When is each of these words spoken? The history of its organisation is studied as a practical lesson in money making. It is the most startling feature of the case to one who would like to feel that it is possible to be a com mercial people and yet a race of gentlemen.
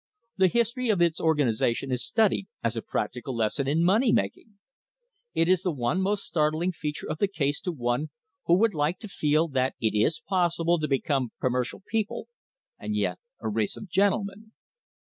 The 0.37 0.47
history 0.47 0.89
of 0.89 0.99
its 0.99 1.21
organisation 1.21 1.91
is 1.91 2.03
studied 2.03 2.47
as 2.63 2.75
a 2.75 2.81
practical 2.81 3.35
lesson 3.35 3.67
in 3.67 3.83
money 3.83 4.11
making. 4.11 4.57
It 5.35 5.47
is 5.47 5.61
the 5.61 5.75
most 5.75 6.23
startling 6.23 6.71
feature 6.71 7.07
of 7.07 7.19
the 7.19 7.27
case 7.27 7.61
to 7.61 7.71
one 7.71 8.09
who 8.45 8.57
would 8.57 8.73
like 8.73 8.97
to 9.01 9.07
feel 9.07 9.47
that 9.49 9.75
it 9.79 9.95
is 9.95 10.19
possible 10.27 10.79
to 10.79 10.87
be 10.87 10.95
a 11.07 11.07
com 11.07 11.29
mercial 11.43 11.83
people 11.87 12.27
and 12.79 12.95
yet 12.95 13.19
a 13.41 13.47
race 13.47 13.77
of 13.77 13.89
gentlemen. 13.91 14.53